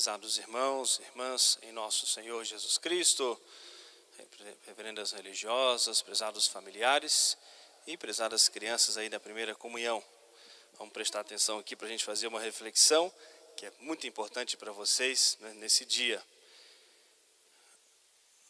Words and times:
Prezados 0.00 0.38
irmãos, 0.38 0.98
irmãs, 1.00 1.58
em 1.60 1.72
nosso 1.72 2.06
Senhor 2.06 2.42
Jesus 2.42 2.78
Cristo, 2.78 3.38
reverendas 4.64 5.12
religiosas, 5.12 6.00
prezados 6.00 6.46
familiares 6.46 7.36
e 7.86 7.98
prezadas 7.98 8.48
crianças 8.48 8.96
aí 8.96 9.10
da 9.10 9.20
primeira 9.20 9.54
comunhão. 9.54 10.02
Vamos 10.78 10.94
prestar 10.94 11.20
atenção 11.20 11.58
aqui 11.58 11.76
para 11.76 11.86
a 11.86 11.90
gente 11.90 12.02
fazer 12.02 12.28
uma 12.28 12.40
reflexão 12.40 13.12
que 13.54 13.66
é 13.66 13.72
muito 13.80 14.06
importante 14.06 14.56
para 14.56 14.72
vocês 14.72 15.36
né, 15.38 15.52
nesse 15.56 15.84
dia. 15.84 16.24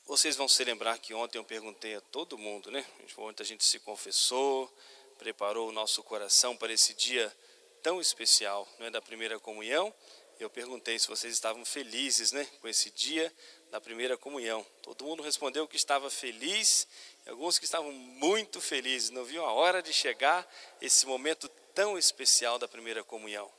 Vocês 0.07 0.37
vão 0.37 0.46
se 0.46 0.62
lembrar 0.62 0.98
que 0.98 1.12
ontem 1.14 1.39
eu 1.39 1.45
perguntei 1.45 1.96
a 1.96 2.01
todo 2.01 2.39
mundo, 2.39 2.71
né? 2.71 2.87
Ontem 3.19 3.43
a 3.43 3.46
gente 3.46 3.64
se 3.64 3.80
confessou, 3.80 4.73
preparou 5.19 5.69
o 5.69 5.73
nosso 5.73 6.01
coração 6.05 6.57
para 6.57 6.73
esse 6.73 6.95
dia 6.95 7.37
tão 7.82 8.01
especial, 8.01 8.69
não 8.79 8.87
é 8.87 8.91
da 8.91 9.03
primeira 9.03 9.41
comunhão. 9.41 9.93
Eu 10.41 10.48
perguntei 10.48 10.98
se 10.98 11.07
vocês 11.07 11.34
estavam 11.34 11.66
felizes, 11.66 12.32
né, 12.32 12.48
com 12.62 12.66
esse 12.66 12.91
dia 12.91 13.30
da 13.70 13.78
primeira 13.78 14.16
comunhão. 14.16 14.65
Todo 14.80 15.05
mundo 15.05 15.23
respondeu 15.23 15.69
que 15.69 15.77
estava 15.77 16.09
feliz, 16.09 16.88
e 17.27 17.28
alguns 17.28 17.59
que 17.59 17.66
estavam 17.66 17.92
muito 17.92 18.59
felizes, 18.59 19.10
não 19.10 19.23
viam 19.23 19.45
a 19.45 19.52
hora 19.52 19.82
de 19.82 19.92
chegar 19.92 20.51
esse 20.80 21.05
momento 21.05 21.46
tão 21.74 21.98
especial 21.98 22.59
da 22.59 22.66
primeira 22.66 23.05
comunhão. 23.05 23.52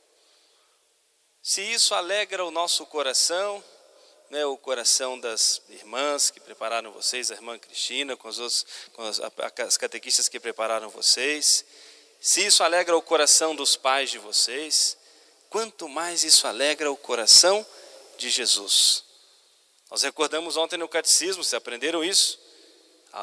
Se 1.40 1.62
isso 1.62 1.94
alegra 1.94 2.44
o 2.44 2.50
nosso 2.50 2.84
coração, 2.86 3.62
né, 4.28 4.44
o 4.44 4.58
coração 4.58 5.20
das 5.20 5.62
irmãs 5.68 6.32
que 6.32 6.40
prepararam 6.40 6.90
vocês, 6.90 7.30
a 7.30 7.34
irmã 7.34 7.60
Cristina, 7.60 8.16
com, 8.16 8.26
os 8.26 8.40
outros, 8.40 8.66
com 8.92 9.02
as, 9.02 9.20
as 9.20 9.76
catequistas 9.76 10.28
que 10.28 10.40
prepararam 10.40 10.88
vocês, 10.88 11.64
se 12.20 12.44
isso 12.44 12.64
alegra 12.64 12.96
o 12.96 13.02
coração 13.02 13.54
dos 13.54 13.76
pais 13.76 14.10
de 14.10 14.18
vocês, 14.18 14.96
quanto 15.52 15.86
mais 15.86 16.24
isso 16.24 16.46
alegra 16.48 16.90
o 16.90 16.96
coração 16.96 17.64
de 18.16 18.30
Jesus. 18.30 19.04
Nós 19.90 20.02
recordamos 20.02 20.56
ontem 20.56 20.78
no 20.78 20.88
catecismo, 20.88 21.44
vocês 21.44 21.52
aprenderam 21.52 22.02
isso? 22.02 22.40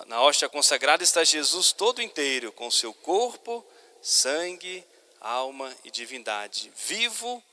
Na 0.06 0.22
hóstia 0.22 0.48
consagrada 0.48 1.04
está 1.04 1.24
Jesus 1.24 1.72
todo 1.72 2.04
inteiro, 2.04 2.52
com 2.52 2.70
seu 2.70 2.94
corpo, 2.94 3.66
sangue, 4.00 4.86
alma 5.20 5.76
e 5.84 5.90
divindade, 5.90 6.72
vivo 6.76 7.44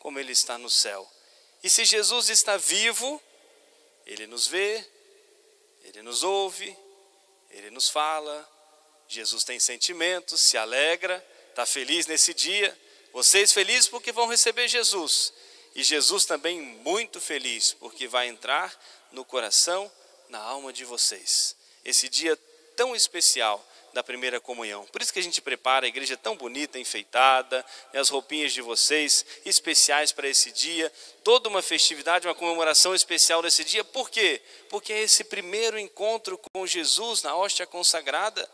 como 0.00 0.18
ele 0.18 0.32
está 0.32 0.58
no 0.58 0.68
céu. 0.68 1.08
E 1.62 1.70
se 1.70 1.84
Jesus 1.84 2.28
está 2.28 2.56
vivo, 2.56 3.22
ele 4.04 4.26
nos 4.26 4.48
vê, 4.48 4.84
ele 5.84 6.02
nos 6.02 6.24
ouve, 6.24 6.76
ele 7.50 7.70
nos 7.70 7.88
fala. 7.88 8.50
Jesus 9.06 9.44
tem 9.44 9.60
sentimentos, 9.60 10.40
se 10.40 10.58
alegra, 10.58 11.24
está 11.50 11.64
feliz 11.64 12.08
nesse 12.08 12.34
dia. 12.34 12.76
Vocês 13.14 13.52
felizes 13.52 13.88
porque 13.88 14.10
vão 14.10 14.26
receber 14.26 14.66
Jesus. 14.66 15.32
E 15.72 15.84
Jesus 15.84 16.24
também 16.24 16.60
muito 16.60 17.20
feliz 17.20 17.72
porque 17.72 18.08
vai 18.08 18.26
entrar 18.26 18.76
no 19.12 19.24
coração, 19.24 19.90
na 20.28 20.40
alma 20.40 20.72
de 20.72 20.84
vocês. 20.84 21.56
Esse 21.84 22.08
dia 22.08 22.36
tão 22.74 22.94
especial 22.94 23.64
da 23.92 24.02
primeira 24.02 24.40
comunhão. 24.40 24.84
Por 24.86 25.00
isso 25.00 25.12
que 25.12 25.20
a 25.20 25.22
gente 25.22 25.40
prepara 25.40 25.86
a 25.86 25.88
igreja 25.88 26.16
tão 26.16 26.36
bonita, 26.36 26.76
enfeitada, 26.76 27.64
né, 27.92 28.00
as 28.00 28.08
roupinhas 28.08 28.52
de 28.52 28.60
vocês 28.60 29.24
especiais 29.46 30.10
para 30.10 30.28
esse 30.28 30.50
dia, 30.50 30.92
toda 31.22 31.48
uma 31.48 31.62
festividade, 31.62 32.26
uma 32.26 32.34
comemoração 32.34 32.96
especial 32.96 33.40
desse 33.40 33.62
dia. 33.62 33.84
Por 33.84 34.10
quê? 34.10 34.42
Porque 34.68 34.92
é 34.92 35.02
esse 35.02 35.22
primeiro 35.22 35.78
encontro 35.78 36.36
com 36.52 36.66
Jesus 36.66 37.22
na 37.22 37.36
hóstia 37.36 37.64
consagrada. 37.64 38.50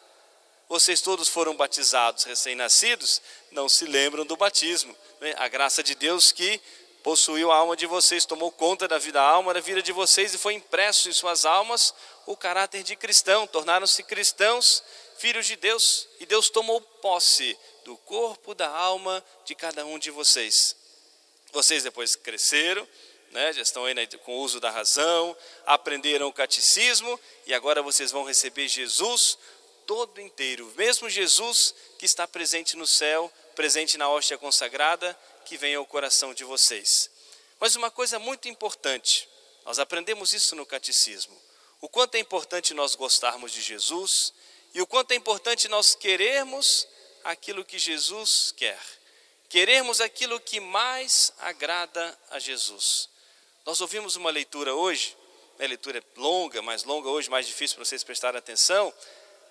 Vocês 0.70 1.00
todos 1.00 1.26
foram 1.26 1.56
batizados, 1.56 2.22
recém-nascidos, 2.22 3.20
não 3.50 3.68
se 3.68 3.86
lembram 3.86 4.24
do 4.24 4.36
batismo. 4.36 4.96
Né? 5.20 5.34
A 5.36 5.48
graça 5.48 5.82
de 5.82 5.96
Deus 5.96 6.30
que 6.30 6.60
possuiu 7.02 7.50
a 7.50 7.56
alma 7.56 7.76
de 7.76 7.86
vocês, 7.86 8.24
tomou 8.24 8.52
conta 8.52 8.86
da 8.86 8.96
vida, 8.96 9.20
a 9.20 9.28
alma 9.28 9.52
da 9.52 9.58
vida 9.58 9.82
de 9.82 9.90
vocês 9.90 10.32
e 10.32 10.38
foi 10.38 10.54
impresso 10.54 11.08
em 11.08 11.12
suas 11.12 11.44
almas 11.44 11.92
o 12.24 12.36
caráter 12.36 12.84
de 12.84 12.94
cristão, 12.94 13.48
tornaram-se 13.48 14.00
cristãos 14.04 14.80
filhos 15.18 15.44
de 15.44 15.56
Deus, 15.56 16.06
e 16.20 16.24
Deus 16.24 16.48
tomou 16.48 16.80
posse 16.80 17.58
do 17.84 17.96
corpo, 17.96 18.54
da 18.54 18.68
alma 18.68 19.24
de 19.44 19.56
cada 19.56 19.84
um 19.84 19.98
de 19.98 20.12
vocês. 20.12 20.76
Vocês 21.52 21.82
depois 21.82 22.14
cresceram, 22.14 22.86
né, 23.32 23.52
já 23.52 23.62
estão 23.62 23.86
aí 23.86 24.06
com 24.18 24.36
o 24.36 24.40
uso 24.40 24.60
da 24.60 24.70
razão, 24.70 25.36
aprenderam 25.66 26.28
o 26.28 26.32
catecismo 26.32 27.18
e 27.44 27.52
agora 27.52 27.82
vocês 27.82 28.12
vão 28.12 28.22
receber 28.22 28.68
Jesus 28.68 29.36
todo 29.90 30.20
inteiro, 30.20 30.72
mesmo 30.76 31.10
Jesus 31.10 31.74
que 31.98 32.06
está 32.06 32.24
presente 32.28 32.76
no 32.76 32.86
céu, 32.86 33.28
presente 33.56 33.98
na 33.98 34.08
hóstia 34.08 34.38
consagrada, 34.38 35.18
que 35.44 35.56
vem 35.56 35.74
ao 35.74 35.84
coração 35.84 36.32
de 36.32 36.44
vocês. 36.44 37.10
Mas 37.58 37.74
uma 37.74 37.90
coisa 37.90 38.16
muito 38.16 38.46
importante, 38.46 39.28
nós 39.64 39.80
aprendemos 39.80 40.32
isso 40.32 40.54
no 40.54 40.64
catecismo. 40.64 41.36
O 41.80 41.88
quanto 41.88 42.14
é 42.14 42.20
importante 42.20 42.72
nós 42.72 42.94
gostarmos 42.94 43.50
de 43.50 43.60
Jesus, 43.60 44.32
e 44.72 44.80
o 44.80 44.86
quanto 44.86 45.10
é 45.10 45.16
importante 45.16 45.66
nós 45.66 45.96
querermos 45.96 46.86
aquilo 47.24 47.64
que 47.64 47.76
Jesus 47.76 48.54
quer, 48.56 48.78
querermos 49.48 50.00
aquilo 50.00 50.38
que 50.38 50.60
mais 50.60 51.32
agrada 51.40 52.16
a 52.30 52.38
Jesus. 52.38 53.08
Nós 53.66 53.80
ouvimos 53.80 54.14
uma 54.14 54.30
leitura 54.30 54.72
hoje, 54.72 55.16
a 55.58 55.62
né, 55.62 55.66
leitura 55.66 55.98
é 55.98 56.02
longa, 56.16 56.62
mais 56.62 56.84
longa 56.84 57.08
hoje, 57.08 57.28
mais 57.28 57.44
difícil 57.44 57.74
para 57.74 57.84
vocês 57.84 58.04
prestarem 58.04 58.38
atenção, 58.38 58.94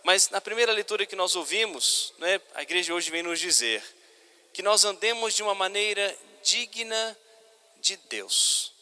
mas 0.09 0.27
na 0.31 0.41
primeira 0.41 0.71
leitura 0.71 1.05
que 1.05 1.15
nós 1.15 1.35
ouvimos, 1.35 2.15
né, 2.17 2.41
a 2.55 2.63
igreja 2.63 2.91
hoje 2.95 3.11
vem 3.11 3.21
nos 3.21 3.39
dizer 3.39 3.83
que 4.51 4.63
nós 4.63 4.83
andemos 4.83 5.35
de 5.35 5.43
uma 5.43 5.53
maneira 5.53 6.17
digna 6.41 7.15
de 7.79 7.95
Deus. 8.09 8.73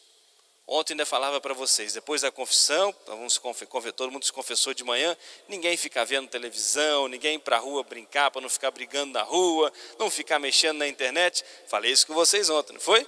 Ontem 0.66 0.94
ainda 0.94 1.04
falava 1.04 1.38
para 1.38 1.52
vocês, 1.52 1.92
depois 1.92 2.22
da 2.22 2.30
confissão, 2.30 2.94
todo 3.04 4.10
mundo 4.10 4.24
se 4.24 4.32
confessou 4.32 4.72
de 4.72 4.82
manhã, 4.82 5.14
ninguém 5.46 5.76
ficar 5.76 6.04
vendo 6.04 6.30
televisão, 6.30 7.08
ninguém 7.08 7.34
ir 7.34 7.40
para 7.40 7.56
a 7.56 7.60
rua 7.60 7.82
brincar 7.82 8.30
para 8.30 8.40
não 8.40 8.48
ficar 8.48 8.70
brigando 8.70 9.12
na 9.12 9.22
rua, 9.22 9.70
não 9.98 10.08
ficar 10.08 10.38
mexendo 10.38 10.78
na 10.78 10.88
internet. 10.88 11.44
Falei 11.66 11.92
isso 11.92 12.06
com 12.06 12.14
vocês 12.14 12.48
ontem, 12.48 12.72
não 12.72 12.80
foi? 12.80 13.06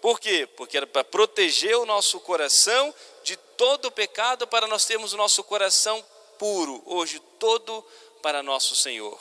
Por 0.00 0.18
quê? 0.18 0.48
Porque 0.56 0.78
era 0.78 0.86
para 0.86 1.04
proteger 1.04 1.76
o 1.76 1.84
nosso 1.84 2.18
coração 2.20 2.94
de 3.22 3.36
todo 3.36 3.88
o 3.88 3.90
pecado, 3.90 4.46
para 4.46 4.66
nós 4.66 4.86
termos 4.86 5.12
o 5.12 5.18
nosso 5.18 5.44
coração 5.44 6.02
puro, 6.38 6.82
hoje 6.86 7.20
todo 7.38 7.82
para 8.22 8.42
nosso 8.42 8.74
Senhor. 8.74 9.20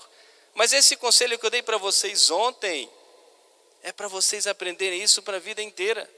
Mas 0.53 0.73
esse 0.73 0.95
conselho 0.95 1.38
que 1.39 1.45
eu 1.45 1.49
dei 1.49 1.61
para 1.61 1.77
vocês 1.77 2.29
ontem 2.29 2.89
é 3.83 3.91
para 3.91 4.07
vocês 4.07 4.47
aprenderem 4.47 5.01
isso 5.01 5.22
para 5.22 5.38
a 5.38 5.39
vida 5.39 5.61
inteira. 5.61 6.09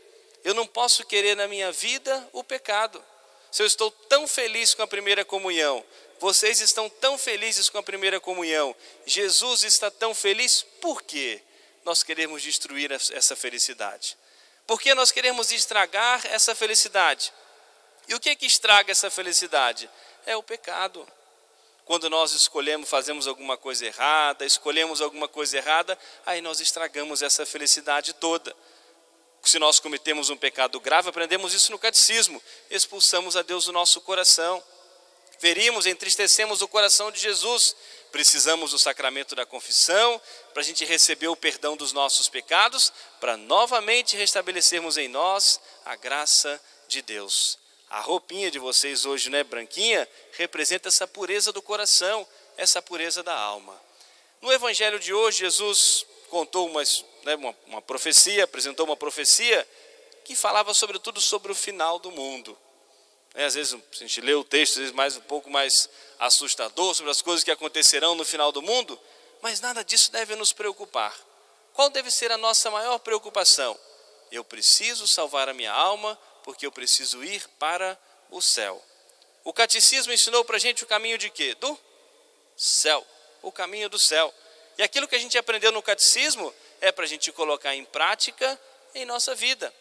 Eu 0.43 0.53
não 0.53 0.67
posso 0.67 1.05
querer 1.05 1.35
na 1.35 1.47
minha 1.47 1.71
vida 1.71 2.27
o 2.33 2.43
pecado. 2.43 3.03
Se 3.51 3.61
eu 3.61 3.67
estou 3.67 3.91
tão 3.91 4.27
feliz 4.27 4.73
com 4.73 4.81
a 4.81 4.87
primeira 4.87 5.23
comunhão, 5.23 5.85
vocês 6.19 6.59
estão 6.59 6.89
tão 6.89 7.17
felizes 7.17 7.69
com 7.69 7.77
a 7.77 7.83
primeira 7.83 8.19
comunhão, 8.19 8.75
Jesus 9.05 9.63
está 9.63 9.91
tão 9.91 10.15
feliz, 10.15 10.65
por 10.81 11.01
quê? 11.01 11.41
Nós 11.85 12.01
queremos 12.01 12.41
destruir 12.41 12.91
essa 12.91 13.35
felicidade. 13.35 14.17
Por 14.65 14.81
que 14.81 14.95
nós 14.95 15.11
queremos 15.11 15.51
estragar 15.51 16.25
essa 16.27 16.55
felicidade? 16.55 17.33
E 18.07 18.15
o 18.15 18.19
que 18.19 18.29
é 18.29 18.35
que 18.35 18.45
estraga 18.45 18.91
essa 18.91 19.09
felicidade? 19.09 19.89
É 20.25 20.35
o 20.35 20.43
pecado. 20.43 21.07
Quando 21.85 22.09
nós 22.09 22.31
escolhemos, 22.33 22.89
fazemos 22.89 23.27
alguma 23.27 23.57
coisa 23.57 23.85
errada, 23.85 24.45
escolhemos 24.45 25.01
alguma 25.01 25.27
coisa 25.27 25.57
errada, 25.57 25.99
aí 26.25 26.41
nós 26.41 26.61
estragamos 26.61 27.21
essa 27.21 27.45
felicidade 27.45 28.13
toda 28.13 28.55
se 29.49 29.59
nós 29.59 29.79
cometemos 29.79 30.29
um 30.29 30.37
pecado 30.37 30.79
grave, 30.79 31.09
aprendemos 31.09 31.53
isso 31.53 31.71
no 31.71 31.77
catecismo, 31.77 32.41
expulsamos 32.69 33.35
a 33.35 33.41
Deus 33.41 33.65
do 33.65 33.73
nosso 33.73 33.99
coração. 34.01 34.63
Ferimos, 35.37 35.85
entristecemos 35.85 36.61
o 36.61 36.67
coração 36.67 37.11
de 37.11 37.19
Jesus. 37.19 37.75
Precisamos 38.11 38.71
do 38.71 38.79
sacramento 38.79 39.35
da 39.35 39.45
confissão 39.45 40.21
para 40.53 40.61
a 40.61 40.65
gente 40.65 40.85
receber 40.85 41.27
o 41.27 41.35
perdão 41.35 41.75
dos 41.75 41.91
nossos 41.91 42.29
pecados, 42.29 42.93
para 43.19 43.35
novamente 43.35 44.15
restabelecermos 44.15 44.97
em 44.97 45.09
nós 45.09 45.59
a 45.83 45.95
graça 45.95 46.61
de 46.87 47.01
Deus. 47.01 47.57
A 47.93 47.99
roupinha 47.99 48.49
de 48.49 48.57
vocês 48.57 49.05
hoje, 49.05 49.29
né, 49.29 49.43
branquinha, 49.43 50.09
representa 50.31 50.87
essa 50.87 51.07
pureza 51.07 51.53
do 51.53 51.61
coração, 51.61 52.27
essa 52.57 52.81
pureza 52.81 53.21
da 53.21 53.35
alma. 53.35 53.79
No 54.41 54.51
evangelho 54.51 54.99
de 54.99 55.13
hoje, 55.13 55.41
Jesus 55.41 56.03
contou 56.27 56.67
uma, 56.67 56.81
né, 57.23 57.35
uma, 57.35 57.55
uma 57.67 57.81
profecia, 57.83 58.45
apresentou 58.45 58.87
uma 58.87 58.97
profecia 58.97 59.67
que 60.25 60.35
falava 60.35 60.73
sobretudo 60.73 61.21
sobre 61.21 61.51
o 61.51 61.55
final 61.55 61.99
do 61.99 62.09
mundo. 62.09 62.57
É, 63.35 63.45
às 63.45 63.53
vezes 63.53 63.75
a 63.75 63.95
gente 63.99 64.21
lê 64.21 64.33
o 64.33 64.43
texto, 64.43 64.73
às 64.73 64.79
vezes 64.79 64.91
mais 64.91 65.15
um 65.15 65.21
pouco 65.21 65.51
mais 65.51 65.87
assustador 66.17 66.95
sobre 66.95 67.11
as 67.11 67.21
coisas 67.21 67.43
que 67.43 67.51
acontecerão 67.51 68.15
no 68.15 68.25
final 68.25 68.51
do 68.51 68.63
mundo, 68.63 68.99
mas 69.39 69.61
nada 69.61 69.83
disso 69.83 70.11
deve 70.11 70.35
nos 70.35 70.51
preocupar. 70.51 71.15
Qual 71.73 71.91
deve 71.91 72.09
ser 72.09 72.31
a 72.31 72.37
nossa 72.37 72.71
maior 72.71 72.97
preocupação? 72.97 73.79
Eu 74.31 74.43
preciso 74.43 75.07
salvar 75.07 75.47
a 75.47 75.53
minha 75.53 75.71
alma, 75.71 76.17
porque 76.43 76.65
eu 76.65 76.71
preciso 76.71 77.23
ir 77.23 77.47
para 77.59 77.97
o 78.29 78.41
céu. 78.41 78.83
O 79.43 79.51
catecismo 79.51 80.13
ensinou 80.13 80.45
para 80.45 80.57
a 80.57 80.59
gente 80.59 80.83
o 80.83 80.87
caminho 80.87 81.17
de 81.17 81.29
quê? 81.29 81.55
Do 81.55 81.77
céu. 82.55 83.05
O 83.41 83.51
caminho 83.51 83.89
do 83.89 83.99
céu. 83.99 84.33
E 84.77 84.83
aquilo 84.83 85.07
que 85.07 85.15
a 85.15 85.19
gente 85.19 85.37
aprendeu 85.37 85.71
no 85.71 85.81
catecismo 85.81 86.53
é 86.81 86.91
para 86.91 87.05
a 87.05 87.07
gente 87.07 87.31
colocar 87.31 87.75
em 87.75 87.85
prática 87.85 88.59
em 88.95 89.05
nossa 89.05 89.35
vida. 89.35 89.73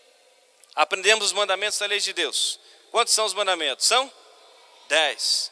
Aprendemos 0.75 1.27
os 1.27 1.33
mandamentos 1.33 1.79
da 1.79 1.87
lei 1.87 2.01
de 2.01 2.13
Deus. 2.13 2.59
Quantos 2.91 3.15
são 3.15 3.25
os 3.25 3.35
mandamentos? 3.35 3.87
São 3.87 4.11
dez. 4.89 5.51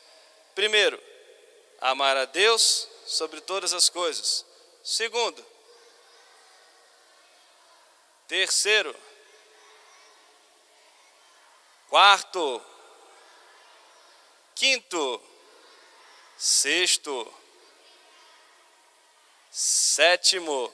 Primeiro, 0.55 1.01
amar 1.81 2.17
a 2.17 2.25
Deus 2.25 2.89
sobre 3.07 3.41
todas 3.41 3.73
as 3.73 3.89
coisas. 3.89 4.45
Segundo, 4.83 5.45
terceiro, 8.27 8.95
quarto, 11.91 12.65
quinto, 14.55 15.21
sexto, 16.39 17.35
sétimo, 19.51 20.73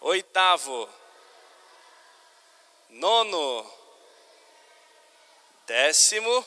oitavo, 0.00 0.88
nono, 2.90 3.68
décimo. 5.66 6.46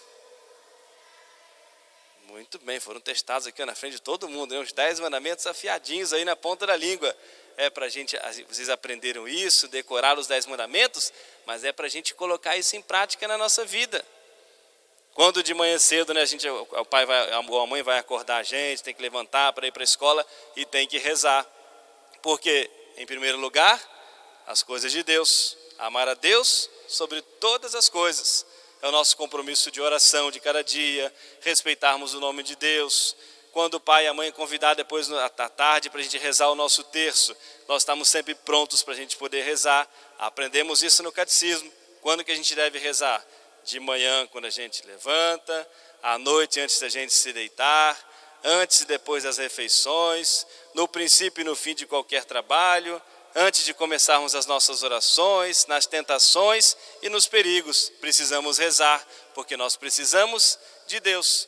Muito 2.28 2.58
bem, 2.60 2.80
foram 2.80 3.02
testados 3.02 3.48
aqui 3.48 3.64
na 3.66 3.76
frente 3.76 3.96
de 3.96 4.02
todo 4.02 4.30
mundo, 4.30 4.54
né? 4.54 4.62
uns 4.62 4.72
dez 4.72 4.98
mandamentos 5.02 5.46
afiadinhos 5.46 6.14
aí 6.14 6.24
na 6.24 6.38
ponta 6.38 6.66
da 6.66 6.78
língua. 6.78 7.14
É 7.58 7.70
para 7.70 7.90
gente, 7.90 8.18
vocês 8.48 8.70
aprenderam 8.70 9.28
isso, 9.28 9.68
decorar 9.68 10.18
os 10.18 10.28
dez 10.28 10.46
mandamentos, 10.46 11.12
mas 11.46 11.64
é 11.64 11.72
para 11.72 11.86
a 11.86 11.90
gente 11.90 12.14
colocar 12.14 12.58
isso 12.58 12.76
em 12.76 12.82
prática 12.82 13.28
na 13.28 13.38
nossa 13.38 13.66
vida. 13.66 14.04
Quando 15.14 15.42
de 15.42 15.54
manhã 15.54 15.80
cedo, 15.80 16.14
né, 16.14 16.22
a 16.22 16.26
gente, 16.26 16.48
o 16.50 16.86
pai 16.86 17.06
vai, 17.06 17.32
a 17.32 17.42
mãe 17.42 17.82
vai 17.82 17.98
acordar 17.98 18.38
a 18.38 18.44
gente, 18.44 18.84
tem 18.84 18.94
que 18.94 19.02
levantar 19.02 19.54
para 19.54 19.66
ir 19.66 19.72
para 19.72 19.82
a 19.82 19.86
escola 19.86 20.26
e 20.58 20.66
tem 20.66 20.86
que 20.88 20.98
rezar. 20.98 21.48
Porque, 22.22 22.70
em 22.98 23.06
primeiro 23.06 23.38
lugar, 23.38 23.82
as 24.46 24.62
coisas 24.62 24.92
de 24.92 25.04
Deus, 25.04 25.58
amar 25.80 26.08
a 26.10 26.14
Deus 26.16 26.70
sobre 26.88 27.22
todas 27.40 27.76
as 27.76 27.88
coisas. 27.88 28.46
É 28.82 28.88
o 28.88 28.92
nosso 28.92 29.16
compromisso 29.16 29.72
de 29.72 29.82
oração 29.82 30.30
de 30.30 30.40
cada 30.40 30.64
dia, 30.64 31.14
respeitarmos 31.42 32.14
o 32.14 32.20
nome 32.20 32.44
de 32.44 32.56
Deus. 32.56 33.16
Quando 33.52 33.76
o 33.76 33.80
pai 33.80 34.04
e 34.04 34.08
a 34.08 34.14
mãe 34.14 34.32
convidar 34.34 34.74
depois 34.74 35.10
à 35.10 35.30
tarde 35.30 35.90
para 35.90 36.02
a 36.02 36.04
gente 36.04 36.18
rezar 36.18 36.50
o 36.50 36.56
nosso 36.56 36.84
terço, 36.84 37.34
nós 37.70 37.84
estamos 37.84 38.10
sempre 38.10 38.36
prontos 38.36 38.84
para 38.84 38.94
a 38.94 38.98
gente 38.98 39.16
poder 39.16 39.44
rezar. 39.44 39.90
Aprendemos 40.20 40.84
isso 40.84 41.04
no 41.04 41.12
catecismo. 41.12 41.72
Quando 42.02 42.24
que 42.24 42.32
a 42.32 42.36
gente 42.36 42.54
deve 42.56 42.80
rezar? 42.80 43.26
de 43.66 43.80
manhã 43.80 44.28
quando 44.28 44.46
a 44.46 44.50
gente 44.50 44.86
levanta, 44.86 45.68
à 46.02 46.18
noite 46.20 46.60
antes 46.60 46.80
da 46.80 46.88
gente 46.88 47.14
se 47.14 47.34
deitar, 47.34 47.98
antes 48.44 48.82
e 48.82 48.86
depois 48.86 49.24
das 49.24 49.38
refeições, 49.38 50.46
no 50.74 50.88
princípio 50.88 51.42
e 51.42 51.44
no 51.44 51.56
fim 51.56 51.74
de 51.74 51.88
qualquer 51.88 52.24
trabalho, 52.26 53.02
antes 53.34 53.66
de 53.66 53.74
começarmos 53.74 54.36
as 54.36 54.46
nossas 54.46 54.84
orações, 54.84 55.66
nas 55.66 55.88
tentações 55.88 56.78
e 57.02 57.10
nos 57.10 57.28
perigos. 57.28 57.92
Precisamos 58.00 58.60
rezar, 58.60 59.06
porque 59.34 59.58
nós 59.58 59.76
precisamos 59.76 60.60
de 60.88 61.00
Deus. 61.00 61.48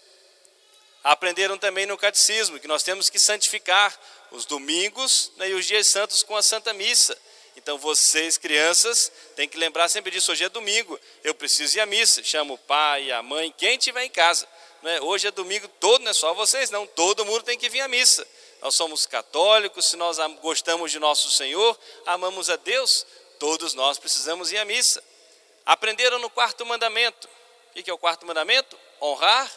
Aprenderam 1.04 1.58
também 1.58 1.86
no 1.86 1.98
catecismo 1.98 2.60
que 2.60 2.68
nós 2.68 2.84
temos 2.84 3.10
que 3.10 3.20
santificar 3.20 3.98
os 4.32 4.46
domingos 4.46 5.32
né, 5.38 5.50
e 5.50 5.54
os 5.54 5.66
dias 5.66 5.88
santos 5.88 6.24
com 6.24 6.36
a 6.36 6.42
Santa 6.42 6.74
Missa. 6.74 7.18
Então 7.58 7.76
vocês, 7.76 8.38
crianças, 8.38 9.12
têm 9.36 9.50
que 9.50 9.58
lembrar 9.58 9.90
sempre 9.90 10.12
disso. 10.12 10.32
Hoje 10.32 10.44
é 10.44 10.50
domingo, 10.50 10.98
eu 11.24 11.34
preciso 11.34 11.76
ir 11.76 11.82
à 11.82 11.88
missa. 11.88 12.24
Chamo 12.24 12.54
o 12.54 12.58
pai, 12.58 13.12
a 13.12 13.24
mãe, 13.24 13.52
quem 13.58 13.78
estiver 13.78 14.04
em 14.04 14.10
casa. 14.12 14.48
É? 14.84 15.02
Hoje 15.02 15.28
é 15.28 15.32
domingo 15.32 15.68
todo, 15.68 16.04
não 16.04 16.12
é 16.12 16.14
só 16.14 16.36
vocês, 16.36 16.70
não. 16.70 16.86
Todo 16.86 17.26
mundo 17.26 17.42
tem 17.42 17.58
que 17.58 17.68
vir 17.68 17.82
à 17.82 17.88
missa. 17.88 18.26
Nós 18.62 18.76
somos 18.76 19.08
católicos, 19.08 19.88
se 19.88 19.98
nós 19.98 20.18
gostamos 20.40 20.92
de 20.92 21.00
nosso 21.00 21.32
Senhor, 21.32 21.78
amamos 22.06 22.48
a 22.48 22.58
Deus, 22.58 23.06
todos 23.40 23.74
nós 23.74 23.98
precisamos 23.98 24.52
ir 24.52 24.60
à 24.60 24.66
missa. 24.66 25.04
Aprenderam 25.66 26.20
no 26.20 26.30
quarto 26.30 26.64
mandamento. 26.64 27.28
O 27.76 27.84
que 27.84 27.90
é 27.90 27.94
o 27.94 27.98
quarto 27.98 28.26
mandamento? 28.26 28.78
Honrar 29.02 29.52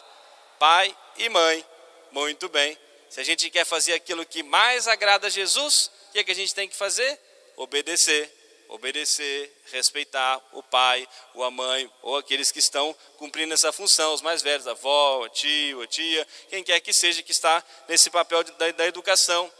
pai 0.57 0.95
e 1.17 1.29
mãe. 1.29 1.63
Muito 2.11 2.49
bem. 2.49 2.75
Se 3.11 3.19
a 3.19 3.23
gente 3.23 3.47
quer 3.51 3.65
fazer 3.65 3.93
aquilo 3.93 4.25
que 4.25 4.41
mais 4.41 4.87
agrada 4.87 5.27
a 5.27 5.29
Jesus, 5.29 5.91
o 6.09 6.11
que, 6.13 6.19
é 6.19 6.23
que 6.23 6.31
a 6.31 6.35
gente 6.35 6.53
tem 6.55 6.67
que 6.67 6.75
fazer? 6.75 7.19
Obedecer, 7.61 8.31
obedecer, 8.69 9.53
respeitar 9.71 10.41
o 10.53 10.63
pai, 10.63 11.07
ou 11.35 11.43
a 11.43 11.51
mãe, 11.51 11.91
ou 12.01 12.17
aqueles 12.17 12.51
que 12.51 12.57
estão 12.57 12.95
cumprindo 13.17 13.53
essa 13.53 13.71
função, 13.71 14.13
os 14.15 14.21
mais 14.21 14.41
velhos, 14.41 14.65
a 14.65 14.71
avó, 14.71 15.23
a 15.23 15.29
tio, 15.29 15.81
a 15.81 15.87
tia, 15.87 16.27
quem 16.49 16.63
quer 16.63 16.79
que 16.79 16.91
seja 16.91 17.21
que 17.21 17.31
está 17.31 17.63
nesse 17.87 18.09
papel 18.09 18.43
de, 18.43 18.51
da, 18.53 18.71
da 18.71 18.87
educação. 18.87 19.51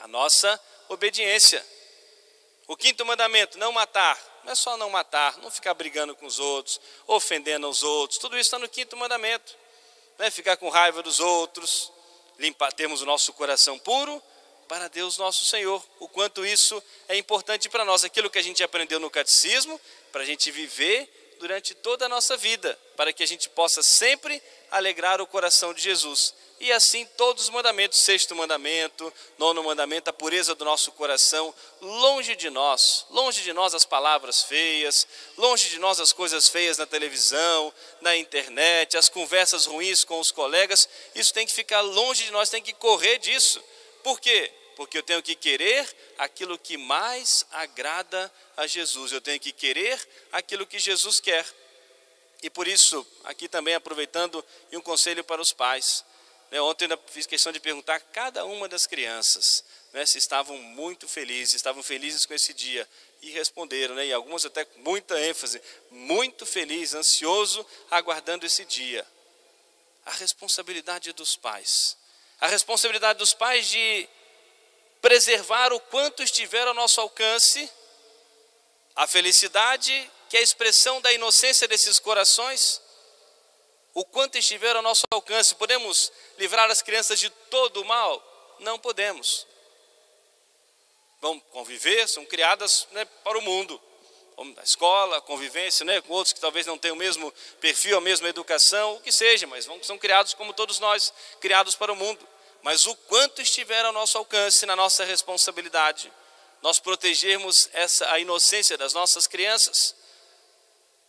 A 0.00 0.08
nossa 0.08 0.60
obediência. 0.88 1.64
O 2.66 2.76
quinto 2.76 3.06
mandamento, 3.06 3.56
não 3.56 3.70
matar. 3.70 4.18
Não 4.42 4.52
é 4.52 4.54
só 4.56 4.76
não 4.76 4.90
matar, 4.90 5.36
não 5.38 5.50
ficar 5.50 5.74
brigando 5.74 6.16
com 6.16 6.26
os 6.26 6.40
outros, 6.40 6.80
ofendendo 7.06 7.68
os 7.68 7.84
outros. 7.84 8.18
Tudo 8.18 8.36
isso 8.36 8.48
está 8.48 8.58
no 8.58 8.68
quinto 8.68 8.96
mandamento. 8.96 9.56
Não 10.18 10.26
é 10.26 10.30
ficar 10.30 10.56
com 10.56 10.68
raiva 10.68 11.02
dos 11.02 11.20
outros, 11.20 11.92
limpar, 12.36 12.72
termos 12.72 13.00
o 13.00 13.06
nosso 13.06 13.32
coração 13.32 13.78
puro 13.78 14.20
para 14.68 14.88
Deus 14.88 15.16
nosso 15.16 15.44
Senhor. 15.46 15.82
O 15.98 16.06
quanto 16.06 16.44
isso 16.44 16.80
é 17.08 17.16
importante 17.16 17.68
para 17.68 17.84
nós, 17.84 18.04
aquilo 18.04 18.30
que 18.30 18.38
a 18.38 18.42
gente 18.42 18.62
aprendeu 18.62 19.00
no 19.00 19.10
catecismo, 19.10 19.80
para 20.12 20.22
a 20.22 20.26
gente 20.26 20.50
viver 20.50 21.36
durante 21.40 21.74
toda 21.74 22.04
a 22.04 22.08
nossa 22.08 22.36
vida, 22.36 22.78
para 22.96 23.12
que 23.12 23.22
a 23.22 23.26
gente 23.26 23.48
possa 23.48 23.82
sempre 23.82 24.42
alegrar 24.70 25.20
o 25.20 25.26
coração 25.26 25.72
de 25.72 25.80
Jesus. 25.80 26.34
E 26.60 26.72
assim 26.72 27.06
todos 27.16 27.44
os 27.44 27.50
mandamentos, 27.50 28.00
sexto 28.00 28.34
mandamento, 28.34 29.12
nono 29.38 29.62
mandamento, 29.62 30.10
a 30.10 30.12
pureza 30.12 30.56
do 30.56 30.64
nosso 30.64 30.90
coração, 30.90 31.54
longe 31.80 32.34
de 32.34 32.50
nós, 32.50 33.06
longe 33.10 33.42
de 33.42 33.52
nós 33.52 33.74
as 33.74 33.86
palavras 33.86 34.42
feias, 34.42 35.06
longe 35.36 35.68
de 35.70 35.78
nós 35.78 36.00
as 36.00 36.12
coisas 36.12 36.48
feias 36.48 36.76
na 36.76 36.84
televisão, 36.84 37.72
na 38.00 38.16
internet, 38.16 38.96
as 38.96 39.08
conversas 39.08 39.66
ruins 39.66 40.02
com 40.02 40.18
os 40.18 40.32
colegas, 40.32 40.88
isso 41.14 41.32
tem 41.32 41.46
que 41.46 41.52
ficar 41.52 41.80
longe 41.80 42.24
de 42.24 42.32
nós, 42.32 42.50
tem 42.50 42.60
que 42.60 42.72
correr 42.72 43.18
disso. 43.18 43.62
Por 44.02 44.20
quê? 44.20 44.50
Porque 44.78 44.96
eu 44.96 45.02
tenho 45.02 45.20
que 45.20 45.34
querer 45.34 45.84
aquilo 46.16 46.56
que 46.56 46.76
mais 46.76 47.44
agrada 47.50 48.32
a 48.56 48.64
Jesus. 48.64 49.10
Eu 49.10 49.20
tenho 49.20 49.40
que 49.40 49.50
querer 49.50 50.00
aquilo 50.30 50.64
que 50.64 50.78
Jesus 50.78 51.18
quer. 51.18 51.44
E 52.44 52.48
por 52.48 52.68
isso, 52.68 53.04
aqui 53.24 53.48
também 53.48 53.74
aproveitando, 53.74 54.44
e 54.70 54.76
um 54.76 54.80
conselho 54.80 55.24
para 55.24 55.42
os 55.42 55.52
pais. 55.52 56.04
Né, 56.48 56.60
ontem 56.60 56.88
eu 56.88 56.96
fiz 57.08 57.26
questão 57.26 57.50
de 57.50 57.58
perguntar 57.58 57.96
a 57.96 58.00
cada 58.00 58.44
uma 58.44 58.68
das 58.68 58.86
crianças 58.86 59.64
né, 59.92 60.06
se 60.06 60.16
estavam 60.16 60.56
muito 60.56 61.08
felizes, 61.08 61.54
estavam 61.54 61.82
felizes 61.82 62.24
com 62.24 62.32
esse 62.32 62.54
dia. 62.54 62.88
E 63.20 63.30
responderam, 63.30 63.96
né, 63.96 64.06
e 64.06 64.12
algumas 64.12 64.44
até 64.44 64.64
com 64.64 64.78
muita 64.78 65.20
ênfase, 65.20 65.60
muito 65.90 66.46
feliz, 66.46 66.94
ansioso, 66.94 67.66
aguardando 67.90 68.46
esse 68.46 68.64
dia. 68.64 69.04
A 70.06 70.12
responsabilidade 70.12 71.12
dos 71.14 71.34
pais. 71.34 71.96
A 72.40 72.46
responsabilidade 72.46 73.18
dos 73.18 73.34
pais 73.34 73.66
de 73.66 74.08
preservar 75.00 75.72
o 75.72 75.80
quanto 75.80 76.22
estiver 76.22 76.66
ao 76.66 76.74
nosso 76.74 77.00
alcance, 77.00 77.70
a 78.94 79.06
felicidade, 79.06 80.10
que 80.28 80.36
é 80.36 80.40
a 80.40 80.42
expressão 80.42 81.00
da 81.00 81.12
inocência 81.12 81.68
desses 81.68 81.98
corações, 81.98 82.80
o 83.94 84.04
quanto 84.04 84.36
estiver 84.36 84.74
ao 84.76 84.82
nosso 84.82 85.04
alcance. 85.10 85.54
Podemos 85.54 86.12
livrar 86.36 86.70
as 86.70 86.82
crianças 86.82 87.18
de 87.18 87.30
todo 87.30 87.80
o 87.80 87.84
mal? 87.84 88.56
Não 88.60 88.78
podemos. 88.78 89.46
Vão 91.20 91.38
conviver, 91.40 92.08
são 92.08 92.24
criadas 92.24 92.86
né, 92.92 93.04
para 93.24 93.38
o 93.38 93.42
mundo. 93.42 93.80
Na 94.54 94.62
escola, 94.62 95.20
convivência 95.20 95.84
né, 95.84 96.00
com 96.00 96.12
outros 96.12 96.32
que 96.32 96.38
talvez 96.38 96.64
não 96.64 96.78
tenham 96.78 96.94
o 96.94 96.98
mesmo 96.98 97.32
perfil, 97.60 97.98
a 97.98 98.00
mesma 98.00 98.28
educação, 98.28 98.94
o 98.94 99.00
que 99.00 99.10
seja, 99.10 99.48
mas 99.48 99.66
vão, 99.66 99.82
são 99.82 99.98
criados 99.98 100.32
como 100.32 100.52
todos 100.52 100.78
nós, 100.78 101.12
criados 101.40 101.74
para 101.74 101.92
o 101.92 101.96
mundo 101.96 102.24
mas 102.62 102.86
o 102.86 102.94
quanto 102.94 103.40
estiver 103.40 103.84
ao 103.84 103.92
nosso 103.92 104.18
alcance, 104.18 104.66
na 104.66 104.76
nossa 104.76 105.04
responsabilidade, 105.04 106.12
nós 106.60 106.78
protegermos 106.78 107.68
essa, 107.72 108.10
a 108.12 108.18
inocência 108.18 108.76
das 108.76 108.92
nossas 108.92 109.26
crianças, 109.26 109.94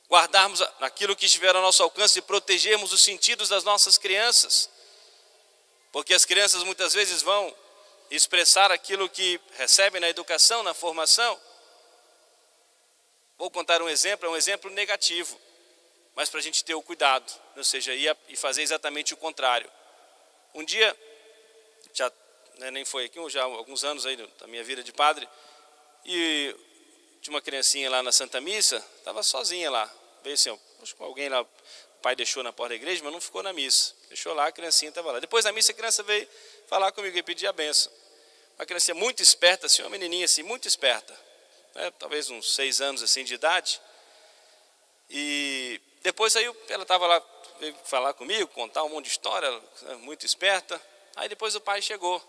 guardarmos 0.09 0.61
aquilo 0.81 1.15
que 1.15 1.25
estiver 1.25 1.55
ao 1.55 1.61
nosso 1.61 1.81
alcance 1.83 2.19
e 2.19 2.21
protegermos 2.21 2.93
os 2.93 3.03
sentidos 3.03 3.49
das 3.49 3.63
nossas 3.63 3.97
crianças, 3.97 4.69
porque 5.91 6.13
as 6.13 6.25
crianças 6.25 6.63
muitas 6.63 6.93
vezes 6.93 7.21
vão 7.21 7.55
expressar 8.11 8.71
aquilo 8.71 9.09
que 9.09 9.39
recebem 9.57 10.01
na 10.01 10.09
educação, 10.09 10.63
na 10.63 10.73
formação. 10.73 11.39
Vou 13.37 13.49
contar 13.49 13.81
um 13.81 13.89
exemplo, 13.89 14.27
é 14.27 14.29
um 14.29 14.35
exemplo 14.35 14.69
negativo, 14.71 15.39
mas 16.15 16.29
para 16.29 16.39
a 16.39 16.43
gente 16.43 16.63
ter 16.63 16.73
o 16.73 16.81
cuidado, 16.81 17.31
ou 17.55 17.63
seja, 17.63 17.93
e 17.93 18.35
fazer 18.35 18.61
exatamente 18.61 19.13
o 19.13 19.17
contrário. 19.17 19.71
Um 20.53 20.63
dia 20.63 20.95
né, 22.59 22.69
nem 22.71 22.85
foi 22.85 23.05
aqui, 23.05 23.17
já 23.29 23.41
há 23.41 23.45
alguns 23.45 23.83
anos 23.83 24.05
aí 24.05 24.15
da 24.15 24.47
minha 24.47 24.63
vida 24.63 24.83
de 24.83 24.91
padre, 24.91 25.27
e 26.05 26.55
tinha 27.21 27.33
uma 27.33 27.41
criancinha 27.41 27.89
lá 27.89 28.03
na 28.03 28.11
Santa 28.11 28.39
Missa, 28.39 28.85
estava 28.97 29.23
sozinha 29.23 29.71
lá, 29.71 29.91
veio 30.23 30.35
assim, 30.35 30.49
ó, 30.49 30.57
alguém 30.99 31.29
lá, 31.29 31.41
o 31.41 31.47
pai 32.01 32.15
deixou 32.15 32.43
na 32.43 32.53
porta 32.53 32.69
da 32.69 32.75
igreja, 32.75 33.01
mas 33.03 33.11
não 33.11 33.19
ficou 33.19 33.41
na 33.41 33.51
missa, 33.51 33.93
deixou 34.07 34.33
lá, 34.33 34.47
a 34.47 34.51
criancinha 34.51 34.89
estava 34.89 35.11
lá. 35.11 35.19
Depois 35.19 35.43
da 35.43 35.51
missa, 35.51 35.71
a 35.71 35.75
criança 35.75 36.03
veio 36.03 36.27
falar 36.67 36.91
comigo 36.91 37.17
e 37.17 37.23
pedir 37.23 37.47
a 37.47 37.51
benção. 37.51 37.91
Uma 38.57 38.65
criança 38.65 38.93
muito 38.93 39.21
esperta, 39.23 39.65
assim, 39.65 39.81
uma 39.81 39.89
menininha 39.89 40.25
assim, 40.25 40.43
muito 40.43 40.67
esperta, 40.67 41.17
né, 41.75 41.91
talvez 41.97 42.29
uns 42.29 42.53
seis 42.55 42.79
anos 42.81 43.01
assim 43.01 43.23
de 43.23 43.33
idade, 43.33 43.81
E 45.09 45.81
depois 46.03 46.35
aí 46.35 46.45
ela 46.69 46.83
estava 46.83 47.07
lá 47.07 47.21
veio 47.59 47.75
falar 47.83 48.13
comigo, 48.13 48.47
contar 48.49 48.83
um 48.83 48.89
monte 48.89 49.05
de 49.05 49.11
história, 49.11 49.49
muito 49.99 50.25
esperta. 50.25 50.81
Aí 51.15 51.27
depois 51.27 51.55
o 51.55 51.61
pai 51.61 51.81
chegou. 51.81 52.23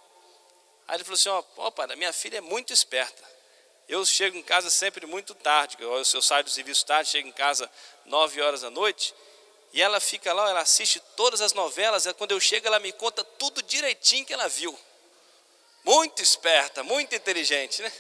Aí 0.91 0.97
ele 0.97 1.05
falou 1.05 1.15
assim: 1.15 1.29
ó, 1.29 1.45
oh, 1.57 1.97
minha 1.97 2.13
filha 2.13 2.39
é 2.39 2.41
muito 2.41 2.73
esperta. 2.73 3.23
Eu 3.89 4.05
chego 4.05 4.37
em 4.37 4.43
casa 4.43 4.69
sempre 4.69 5.07
muito 5.07 5.37
tarde, 5.37 5.77
eu, 5.79 5.93
eu 5.97 6.05
saio 6.05 6.43
do 6.43 6.51
serviço 6.51 6.85
tarde, 6.85 7.11
chego 7.11 7.29
em 7.29 7.33
casa 7.33 7.71
nove 8.05 8.41
horas 8.41 8.63
da 8.63 8.71
noite, 8.71 9.15
e 9.73 9.81
ela 9.81 10.01
fica 10.01 10.33
lá, 10.33 10.51
ela 10.51 10.61
assiste 10.61 10.99
todas 11.17 11.41
as 11.41 11.53
novelas, 11.53 12.07
e 12.07 12.15
quando 12.15 12.33
eu 12.33 12.41
chego 12.41 12.67
ela 12.67 12.81
me 12.81 12.91
conta 12.93 13.23
tudo 13.23 13.63
direitinho 13.63 14.27
que 14.27 14.33
ela 14.33 14.49
viu. 14.49 14.77
Muito 15.85 16.23
esperta, 16.23 16.83
muito 16.83 17.15
inteligente, 17.15 17.83
né? 17.83 17.93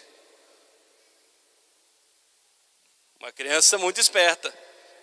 Uma 3.21 3.31
criança 3.31 3.79
muito 3.79 4.01
esperta. 4.01 4.53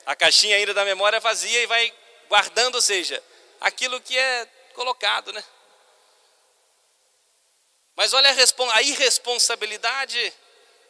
A 0.05 0.13
caixinha 0.13 0.57
ainda 0.57 0.73
da 0.73 0.83
memória 0.83 1.21
vazia 1.21 1.63
e 1.63 1.65
vai 1.67 1.93
guardando, 2.27 2.75
ou 2.75 2.81
seja, 2.81 3.23
aquilo 3.61 4.01
que 4.01 4.17
é 4.17 4.45
colocado, 4.73 5.31
né? 5.31 5.41
Mas 7.97 8.13
olha 8.13 8.29
a, 8.29 8.81
irresponsabilidade, 8.83 10.31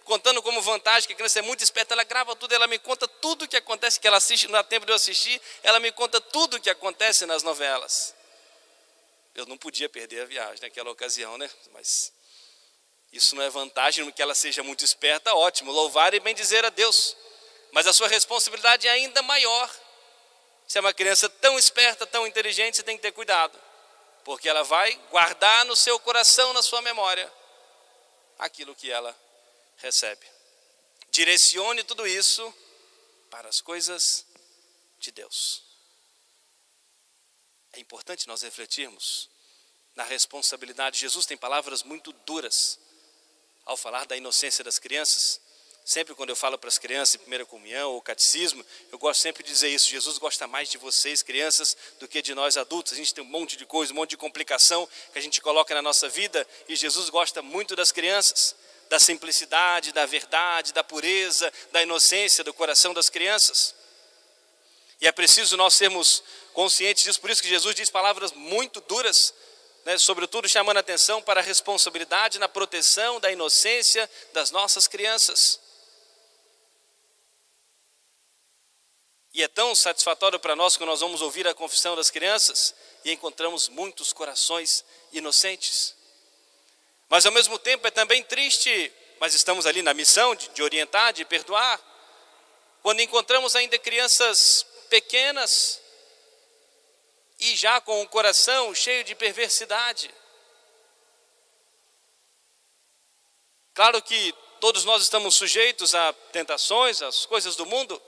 contando 0.03 0.43
como 0.43 0.61
vantagem 0.61 1.07
que 1.07 1.13
a 1.13 1.15
criança 1.15 1.39
é 1.39 1.41
muito 1.41 1.63
esperta, 1.63 1.93
ela 1.93 2.03
grava 2.03 2.35
tudo, 2.35 2.53
ela 2.53 2.67
me 2.67 2.77
conta 2.77 3.07
tudo 3.07 3.45
o 3.45 3.47
que 3.47 3.55
acontece, 3.55 3.97
que 3.97 4.05
ela 4.05 4.17
assiste, 4.17 4.43
não 4.45 4.51
dá 4.51 4.63
tempo 4.63 4.85
de 4.85 4.91
eu 4.91 4.95
assistir, 4.97 5.41
ela 5.63 5.79
me 5.79 5.89
conta 5.93 6.19
tudo 6.19 6.57
o 6.57 6.59
que 6.59 6.69
acontece 6.69 7.25
nas 7.25 7.43
novelas. 7.43 8.13
Eu 9.33 9.45
não 9.45 9.57
podia 9.57 9.87
perder 9.87 10.23
a 10.23 10.25
viagem 10.25 10.61
naquela 10.61 10.91
ocasião, 10.91 11.37
né? 11.37 11.49
Mas 11.71 12.11
isso 13.13 13.37
não 13.37 13.43
é 13.43 13.49
vantagem, 13.49 14.11
que 14.11 14.21
ela 14.21 14.35
seja 14.35 14.61
muito 14.61 14.83
esperta, 14.83 15.33
ótimo, 15.33 15.71
louvar 15.71 16.13
e 16.13 16.19
bem 16.19 16.35
dizer 16.35 16.65
a 16.65 16.69
Deus. 16.69 17.15
Mas 17.71 17.87
a 17.87 17.93
sua 17.93 18.09
responsabilidade 18.09 18.85
é 18.85 18.91
ainda 18.91 19.21
maior. 19.21 19.73
Se 20.67 20.77
é 20.77 20.81
uma 20.81 20.93
criança 20.93 21.29
tão 21.29 21.57
esperta, 21.57 22.05
tão 22.05 22.27
inteligente, 22.27 22.75
você 22.75 22.83
tem 22.83 22.97
que 22.97 23.01
ter 23.01 23.13
cuidado, 23.13 23.57
porque 24.27 24.49
ela 24.49 24.61
vai 24.61 24.93
guardar 25.09 25.63
no 25.67 25.73
seu 25.73 25.97
coração, 26.01 26.51
na 26.51 26.61
sua 26.61 26.81
memória, 26.81 27.33
aquilo 28.37 28.75
que 28.75 28.91
ela 28.91 29.17
recebe. 29.77 30.27
Direcione 31.09 31.81
tudo 31.85 32.05
isso 32.05 32.53
para 33.29 33.47
as 33.47 33.61
coisas 33.61 34.25
de 34.99 35.13
Deus. 35.13 35.63
É 37.71 37.79
importante 37.79 38.27
nós 38.27 38.41
refletirmos 38.41 39.29
na 39.95 40.03
responsabilidade. 40.03 40.99
Jesus 40.99 41.25
tem 41.25 41.37
palavras 41.37 41.81
muito 41.81 42.11
duras 42.11 42.77
ao 43.63 43.77
falar 43.77 44.05
da 44.07 44.17
inocência 44.17 44.61
das 44.61 44.77
crianças. 44.77 45.39
Sempre 45.87 46.13
quando 46.15 46.31
eu 46.31 46.35
falo 46.35 46.57
para 46.57 46.67
as 46.67 46.77
crianças 46.77 47.15
em 47.15 47.19
primeira 47.19 47.45
comunhão 47.45 47.93
ou 47.93 48.01
catecismo, 48.01 48.61
eu 48.91 48.99
gosto 48.99 49.21
sempre 49.21 49.41
de 49.41 49.49
dizer 49.49 49.69
isso. 49.69 49.89
Jesus 49.89 50.17
gosta 50.17 50.45
mais 50.45 50.67
de 50.67 50.77
vocês, 50.77 51.23
crianças, 51.23 51.77
do 51.97 52.09
que 52.09 52.21
de 52.21 52.35
nós 52.35 52.57
adultos. 52.57 52.91
A 52.91 52.95
gente 52.97 53.13
tem 53.13 53.23
um 53.23 53.27
monte 53.27 53.55
de 53.55 53.65
coisa, 53.65 53.93
um 53.93 53.95
monte 53.95 54.09
de 54.09 54.17
complicação 54.17 54.85
que 55.13 55.17
a 55.17 55.21
gente 55.21 55.39
coloca 55.39 55.73
na 55.73 55.81
nossa 55.81 56.09
vida 56.09 56.45
e 56.67 56.75
Jesus 56.75 57.09
gosta 57.09 57.41
muito 57.41 57.73
das 57.73 57.89
crianças, 57.89 58.53
da 58.89 58.99
simplicidade, 58.99 59.93
da 59.93 60.05
verdade, 60.05 60.73
da 60.73 60.83
pureza, 60.83 61.53
da 61.71 61.81
inocência 61.81 62.43
do 62.43 62.53
coração 62.53 62.93
das 62.93 63.09
crianças. 63.09 63.73
E 64.99 65.07
é 65.07 65.11
preciso 65.13 65.55
nós 65.55 65.73
sermos 65.73 66.21
conscientes 66.51 67.05
disso, 67.05 67.21
por 67.21 67.29
isso 67.29 67.41
que 67.41 67.47
Jesus 67.47 67.73
diz 67.73 67.89
palavras 67.89 68.33
muito 68.33 68.81
duras, 68.81 69.33
né, 69.85 69.97
sobretudo 69.97 70.49
chamando 70.49 70.79
atenção 70.79 71.21
para 71.21 71.39
a 71.39 71.43
responsabilidade 71.43 72.39
na 72.39 72.49
proteção 72.49 73.21
da 73.21 73.31
inocência 73.31 74.09
das 74.33 74.51
nossas 74.51 74.85
crianças. 74.85 75.65
E 79.33 79.43
é 79.43 79.47
tão 79.47 79.75
satisfatório 79.75 80.39
para 80.39 80.55
nós 80.55 80.77
quando 80.77 80.89
nós 80.89 81.01
vamos 81.01 81.21
ouvir 81.21 81.47
a 81.47 81.53
confissão 81.53 81.95
das 81.95 82.09
crianças 82.09 82.73
e 83.03 83.11
encontramos 83.11 83.69
muitos 83.69 84.11
corações 84.13 84.83
inocentes. 85.11 85.95
Mas 87.09 87.25
ao 87.25 87.31
mesmo 87.31 87.57
tempo 87.59 87.87
é 87.87 87.91
também 87.91 88.23
triste, 88.23 88.91
mas 89.19 89.33
estamos 89.33 89.65
ali 89.65 89.81
na 89.81 89.93
missão 89.93 90.35
de, 90.35 90.47
de 90.49 90.63
orientar, 90.63 91.13
de 91.13 91.23
perdoar, 91.23 91.79
quando 92.81 93.01
encontramos 93.01 93.55
ainda 93.55 93.77
crianças 93.77 94.65
pequenas 94.89 95.81
e 97.39 97.55
já 97.55 97.79
com 97.81 98.01
o 98.01 98.07
coração 98.07 98.73
cheio 98.73 99.03
de 99.03 99.13
perversidade. 99.15 100.09
Claro 103.73 104.01
que 104.01 104.33
todos 104.59 104.83
nós 104.85 105.03
estamos 105.03 105.35
sujeitos 105.35 105.93
a 105.93 106.11
tentações, 106.31 107.01
às 107.01 107.25
coisas 107.25 107.55
do 107.55 107.65
mundo, 107.65 108.01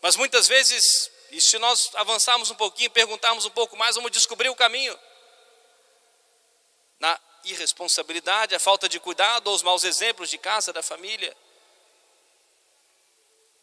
mas 0.00 0.16
muitas 0.16 0.46
vezes, 0.46 1.10
e 1.30 1.40
se 1.40 1.58
nós 1.58 1.90
avançarmos 1.94 2.50
um 2.50 2.54
pouquinho, 2.54 2.90
perguntarmos 2.90 3.44
um 3.44 3.50
pouco 3.50 3.76
mais, 3.76 3.96
vamos 3.96 4.10
descobrir 4.10 4.48
o 4.48 4.56
caminho. 4.56 4.98
Na 6.98 7.18
irresponsabilidade, 7.44 8.54
a 8.54 8.58
falta 8.58 8.88
de 8.88 8.98
cuidado 9.00 9.48
ou 9.48 9.54
os 9.54 9.62
maus 9.62 9.84
exemplos 9.84 10.30
de 10.30 10.38
casa, 10.38 10.72
da 10.72 10.82
família. 10.82 11.36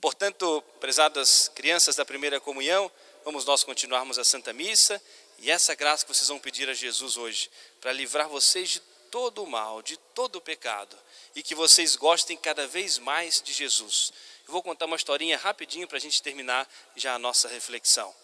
Portanto, 0.01 0.63
prezadas 0.80 1.50
crianças 1.50 1.96
da 1.96 2.06
primeira 2.06 2.39
comunhão, 2.39 2.92
vamos 3.24 3.46
nós 3.46 3.63
continuarmos 3.63 4.20
a 4.20 4.24
Santa 4.24 4.54
Missa 4.54 5.01
e 5.39 5.50
essa 5.50 5.74
graça 5.74 6.06
que 6.06 6.13
vocês 6.13 6.27
vão 6.27 6.39
pedir 6.39 6.70
a 6.70 6.74
Jesus 6.74 7.18
hoje, 7.18 7.50
para 7.82 7.92
livrar 7.92 8.30
vocês 8.30 8.70
de 8.70 8.80
todo 9.10 9.44
o 9.44 9.48
mal, 9.48 9.82
de 9.82 9.98
todo 9.98 10.38
o 10.38 10.42
pecado, 10.42 10.98
e 11.36 11.42
que 11.42 11.56
vocês 11.56 11.96
gostem 11.96 12.38
cada 12.38 12.68
vez 12.68 12.98
mais 12.98 13.42
de 13.42 13.54
Jesus. 13.54 14.13
Eu 14.48 14.52
vou 14.52 14.62
contar 14.62 14.86
uma 14.86 14.96
historinha 14.96 15.38
rapidinho 15.38 15.88
para 15.88 15.98
a 15.98 16.02
gente 16.02 16.22
terminar 16.22 16.70
já 16.96 17.16
a 17.16 17.20
nossa 17.20 17.48
reflexão. 17.48 18.16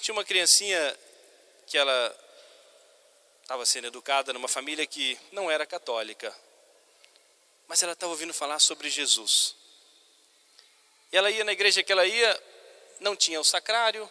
Tinha 0.00 0.12
uma 0.12 0.24
criancinha 0.24 0.98
que 1.66 1.76
ela 1.76 2.16
estava 3.42 3.66
sendo 3.66 3.88
educada 3.88 4.32
numa 4.32 4.46
família 4.46 4.86
que 4.86 5.18
não 5.32 5.50
era 5.50 5.66
católica, 5.66 6.34
mas 7.66 7.82
ela 7.82 7.92
estava 7.92 8.12
ouvindo 8.12 8.32
falar 8.32 8.60
sobre 8.60 8.88
Jesus. 8.88 9.56
E 11.10 11.16
ela 11.16 11.30
ia 11.30 11.42
na 11.42 11.52
igreja 11.52 11.82
que 11.82 11.90
ela 11.90 12.06
ia, 12.06 12.42
não 13.00 13.16
tinha 13.16 13.40
o 13.40 13.44
sacrário, 13.44 14.08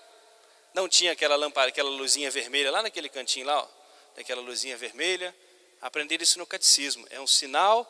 não 0.73 0.89
tinha 0.89 1.13
aquela 1.13 1.35
lâmpada, 1.37 1.69
aquela 1.69 1.89
luzinha 1.89 2.29
vermelha 2.29 2.71
lá 2.71 2.83
naquele 2.83 3.07
cantinho 3.07 3.45
lá, 3.45 3.61
ó, 3.61 3.67
daquela 4.15 4.41
luzinha 4.41 4.75
vermelha. 4.75 5.33
Aprender 5.79 6.21
isso 6.21 6.37
no 6.39 6.45
catecismo. 6.45 7.07
É 7.09 7.21
um 7.21 7.27
sinal 7.27 7.89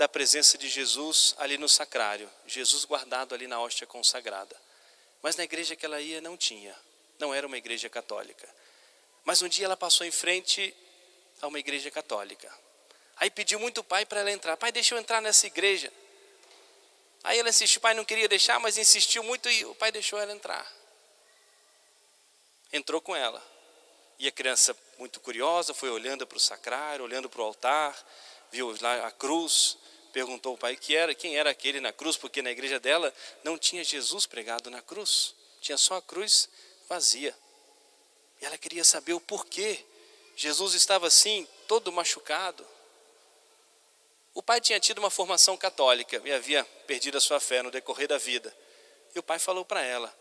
da 0.00 0.08
presença 0.08 0.56
de 0.56 0.66
Jesus 0.66 1.34
ali 1.36 1.58
no 1.58 1.68
sacrário, 1.68 2.30
Jesus 2.46 2.86
guardado 2.86 3.34
ali 3.34 3.46
na 3.46 3.60
hóstia 3.60 3.86
consagrada. 3.86 4.56
Mas 5.20 5.36
na 5.36 5.44
igreja 5.44 5.76
que 5.76 5.84
ela 5.84 6.00
ia 6.00 6.22
não 6.22 6.38
tinha, 6.38 6.74
não 7.18 7.34
era 7.34 7.46
uma 7.46 7.58
igreja 7.58 7.86
católica. 7.90 8.48
Mas 9.24 9.42
um 9.42 9.48
dia 9.48 9.66
ela 9.66 9.76
passou 9.76 10.06
em 10.06 10.10
frente 10.10 10.74
a 11.42 11.48
uma 11.48 11.58
igreja 11.58 11.90
católica. 11.90 12.50
Aí 13.14 13.30
pediu 13.30 13.60
muito 13.60 13.82
o 13.82 13.84
pai 13.84 14.06
para 14.06 14.20
ela 14.20 14.30
entrar. 14.30 14.56
Pai, 14.56 14.72
deixa 14.72 14.94
eu 14.94 14.98
entrar 14.98 15.20
nessa 15.20 15.46
igreja. 15.46 15.92
Aí 17.22 17.38
ela 17.38 17.50
insistiu, 17.50 17.80
o 17.80 17.82
pai 17.82 17.92
não 17.92 18.06
queria 18.06 18.26
deixar, 18.26 18.58
mas 18.58 18.78
insistiu 18.78 19.22
muito 19.22 19.50
e 19.50 19.66
o 19.66 19.74
pai 19.74 19.92
deixou 19.92 20.18
ela 20.18 20.32
entrar. 20.32 20.66
Entrou 22.72 23.02
com 23.02 23.14
ela. 23.14 23.46
E 24.18 24.26
a 24.26 24.32
criança, 24.32 24.74
muito 24.96 25.20
curiosa, 25.20 25.74
foi 25.74 25.90
olhando 25.90 26.26
para 26.26 26.38
o 26.38 26.40
sacrário, 26.40 27.04
olhando 27.04 27.28
para 27.28 27.42
o 27.42 27.44
altar, 27.44 27.94
viu 28.50 28.74
lá 28.80 29.06
a 29.06 29.10
cruz, 29.10 29.76
perguntou 30.10 30.52
ao 30.52 30.58
pai 30.58 30.76
que 30.76 30.94
era, 30.94 31.14
quem 31.14 31.36
era 31.36 31.50
aquele 31.50 31.80
na 31.80 31.92
cruz, 31.92 32.16
porque 32.16 32.42
na 32.42 32.50
igreja 32.50 32.78
dela 32.78 33.12
não 33.42 33.56
tinha 33.56 33.82
Jesus 33.82 34.26
pregado 34.26 34.70
na 34.70 34.82
cruz, 34.82 35.34
tinha 35.60 35.78
só 35.78 35.96
a 35.96 36.02
cruz 36.02 36.48
vazia. 36.88 37.34
E 38.40 38.44
ela 38.44 38.58
queria 38.58 38.84
saber 38.84 39.12
o 39.12 39.20
porquê. 39.20 39.84
Jesus 40.36 40.74
estava 40.74 41.06
assim, 41.06 41.46
todo 41.66 41.92
machucado. 41.92 42.66
O 44.32 44.42
pai 44.42 44.60
tinha 44.60 44.80
tido 44.80 44.98
uma 44.98 45.10
formação 45.10 45.56
católica 45.56 46.20
e 46.24 46.32
havia 46.32 46.64
perdido 46.86 47.18
a 47.18 47.20
sua 47.20 47.40
fé 47.40 47.62
no 47.62 47.70
decorrer 47.70 48.08
da 48.08 48.16
vida. 48.16 48.54
E 49.14 49.18
o 49.18 49.22
pai 49.22 49.38
falou 49.38 49.64
para 49.64 49.82
ela: 49.82 50.14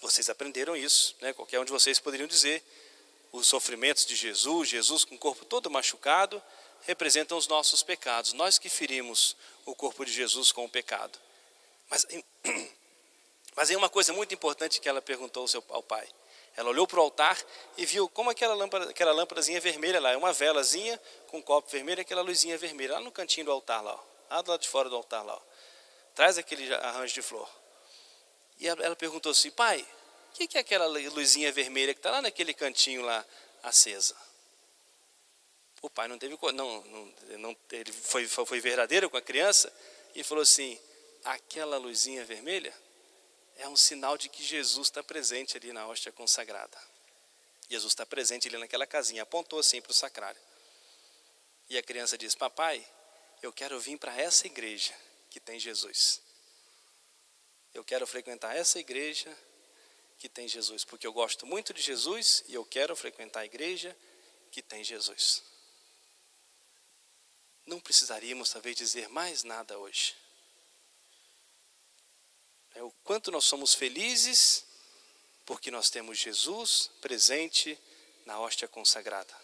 Vocês 0.00 0.28
aprenderam 0.28 0.76
isso, 0.76 1.16
né? 1.20 1.32
qualquer 1.32 1.60
um 1.60 1.64
de 1.64 1.70
vocês 1.70 1.98
poderiam 1.98 2.26
dizer. 2.26 2.62
Os 3.30 3.46
sofrimentos 3.46 4.06
de 4.06 4.16
Jesus, 4.16 4.70
Jesus 4.70 5.04
com 5.04 5.14
o 5.14 5.18
corpo 5.18 5.44
todo 5.44 5.70
machucado, 5.70 6.42
representam 6.82 7.36
os 7.36 7.46
nossos 7.46 7.82
pecados. 7.82 8.32
Nós 8.32 8.58
que 8.58 8.68
ferimos 8.68 9.36
o 9.64 9.74
corpo 9.74 10.04
de 10.04 10.12
Jesus 10.12 10.52
com 10.52 10.64
o 10.64 10.68
pecado. 10.68 11.18
Mas, 11.90 12.06
mas 13.54 13.70
uma 13.70 13.88
coisa 13.88 14.12
muito 14.12 14.34
importante 14.34 14.80
que 14.80 14.88
ela 14.88 15.02
perguntou 15.02 15.42
ao, 15.42 15.48
seu, 15.48 15.64
ao 15.68 15.82
pai. 15.82 16.08
Ela 16.56 16.70
olhou 16.70 16.86
para 16.86 16.98
o 16.98 17.02
altar 17.02 17.38
e 17.76 17.86
viu 17.86 18.08
como 18.08 18.30
aquela 18.30 18.54
lâmpada, 18.54 18.90
aquela 18.90 19.12
lâmpadazinha 19.12 19.60
vermelha 19.60 20.00
lá, 20.00 20.10
é 20.10 20.16
uma 20.16 20.32
velazinha 20.32 21.00
com 21.28 21.38
um 21.38 21.42
copo 21.42 21.70
vermelho, 21.70 22.00
aquela 22.00 22.20
luzinha 22.20 22.58
vermelha, 22.58 22.94
lá 22.94 23.00
no 23.00 23.12
cantinho 23.12 23.46
do 23.46 23.52
altar 23.52 23.80
lá, 23.80 23.94
ó, 23.94 24.00
lá 24.34 24.42
do 24.42 24.50
lado 24.50 24.60
de 24.60 24.68
fora 24.68 24.88
do 24.88 24.96
altar 24.96 25.24
lá. 25.24 25.34
Ó. 25.34 25.40
Traz 26.16 26.36
aquele 26.36 26.74
arranjo 26.74 27.14
de 27.14 27.22
flor. 27.22 27.48
E 28.58 28.66
ela, 28.66 28.96
perguntou 28.96 29.30
assim, 29.30 29.52
pai, 29.52 29.86
o 30.34 30.48
que 30.48 30.58
é 30.58 30.60
aquela 30.60 30.86
luzinha 30.86 31.52
vermelha 31.52 31.94
que 31.94 32.00
está 32.00 32.10
lá 32.10 32.20
naquele 32.20 32.52
cantinho 32.52 33.02
lá 33.02 33.24
acesa? 33.62 34.16
O 35.80 35.88
pai 35.88 36.08
não 36.08 36.18
teve, 36.18 36.36
não, 36.54 36.82
não, 36.82 37.14
não 37.38 37.56
ele 37.70 37.92
foi, 37.92 38.26
foi 38.26 38.60
verdadeiro 38.60 39.08
com 39.08 39.16
a 39.16 39.22
criança 39.22 39.72
e 40.14 40.24
falou 40.24 40.42
assim: 40.42 40.78
aquela 41.24 41.76
luzinha 41.78 42.24
vermelha 42.24 42.74
é 43.56 43.68
um 43.68 43.76
sinal 43.76 44.16
de 44.16 44.28
que 44.28 44.42
Jesus 44.42 44.88
está 44.88 45.02
presente 45.02 45.56
ali 45.56 45.72
na 45.72 45.86
hóstia 45.86 46.12
consagrada. 46.12 46.78
Jesus 47.68 47.92
está 47.92 48.06
presente 48.06 48.48
ali 48.48 48.56
naquela 48.56 48.86
casinha, 48.86 49.22
apontou 49.22 49.58
assim 49.58 49.80
para 49.80 49.90
o 49.90 49.94
sacrário. 49.94 50.40
E 51.68 51.76
a 51.76 51.82
criança 51.82 52.16
diz: 52.16 52.34
Papai, 52.34 52.84
eu 53.42 53.52
quero 53.52 53.78
vir 53.78 53.98
para 53.98 54.16
essa 54.16 54.46
igreja 54.46 54.94
que 55.30 55.38
tem 55.38 55.60
Jesus. 55.60 56.20
Eu 57.74 57.84
quero 57.84 58.06
frequentar 58.06 58.56
essa 58.56 58.78
igreja 58.78 59.36
que 60.18 60.28
tem 60.28 60.48
Jesus, 60.48 60.84
porque 60.84 61.06
eu 61.06 61.12
gosto 61.12 61.46
muito 61.46 61.72
de 61.72 61.80
Jesus 61.80 62.42
e 62.48 62.54
eu 62.54 62.64
quero 62.64 62.96
frequentar 62.96 63.40
a 63.40 63.46
igreja 63.46 63.96
que 64.50 64.62
tem 64.62 64.82
Jesus. 64.82 65.42
Não 67.68 67.78
precisaríamos 67.78 68.48
talvez 68.48 68.74
dizer 68.74 69.10
mais 69.10 69.44
nada 69.44 69.78
hoje. 69.78 70.16
É 72.74 72.82
o 72.82 72.90
quanto 73.04 73.30
nós 73.30 73.44
somos 73.44 73.74
felizes 73.74 74.64
porque 75.44 75.70
nós 75.70 75.90
temos 75.90 76.16
Jesus 76.16 76.90
presente 77.02 77.78
na 78.24 78.40
hóstia 78.40 78.66
consagrada. 78.66 79.36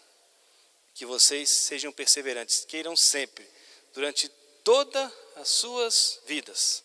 Que 0.95 1.05
vocês 1.05 1.51
sejam 1.51 1.91
perseverantes, 1.91 2.65
queiram 2.65 2.95
sempre, 2.95 3.47
durante 3.93 4.27
todas 4.63 5.13
as 5.35 5.47
suas 5.49 6.19
vidas, 6.25 6.83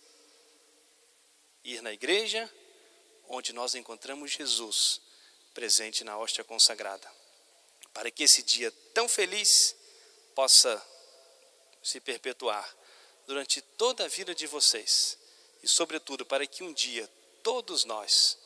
ir 1.64 1.80
na 1.80 1.90
igreja 1.90 2.52
onde 3.28 3.54
nós 3.54 3.74
encontramos 3.74 4.32
Jesus 4.32 5.00
presente 5.54 6.04
na 6.04 6.18
hóstia 6.18 6.44
consagrada, 6.44 7.10
para 7.94 8.10
que 8.10 8.24
esse 8.24 8.42
dia 8.42 8.70
tão 8.92 9.08
feliz 9.08 9.74
possa 10.34 10.89
se 11.82 12.00
perpetuar 12.00 12.68
durante 13.26 13.60
toda 13.60 14.04
a 14.04 14.08
vida 14.08 14.34
de 14.34 14.46
vocês 14.46 15.18
e, 15.62 15.68
sobretudo, 15.68 16.24
para 16.24 16.46
que 16.46 16.62
um 16.62 16.72
dia 16.72 17.08
todos 17.42 17.84
nós 17.84 18.38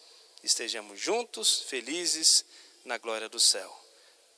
estejamos 0.43 1.01
juntos, 1.01 1.63
felizes 1.63 2.45
na 2.85 2.99
glória 2.99 3.29
do 3.29 3.41
céu. 3.41 3.85